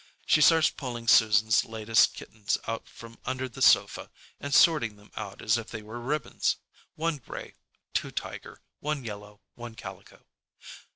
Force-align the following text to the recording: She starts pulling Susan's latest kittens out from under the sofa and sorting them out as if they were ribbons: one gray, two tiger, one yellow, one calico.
She 0.25 0.41
starts 0.41 0.71
pulling 0.71 1.07
Susan's 1.07 1.63
latest 1.63 2.15
kittens 2.15 2.57
out 2.67 2.89
from 2.89 3.19
under 3.23 3.47
the 3.47 3.61
sofa 3.61 4.09
and 4.39 4.51
sorting 4.51 4.95
them 4.95 5.11
out 5.15 5.43
as 5.43 5.59
if 5.59 5.67
they 5.69 5.83
were 5.83 6.01
ribbons: 6.01 6.57
one 6.95 7.17
gray, 7.19 7.53
two 7.93 8.09
tiger, 8.09 8.63
one 8.79 9.03
yellow, 9.03 9.41
one 9.53 9.75
calico. 9.75 10.25